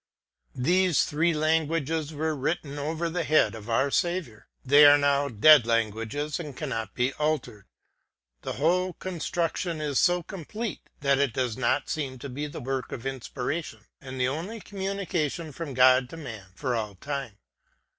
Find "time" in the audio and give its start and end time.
16.95-17.37